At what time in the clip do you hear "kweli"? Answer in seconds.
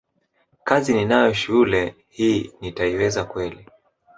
3.23-3.67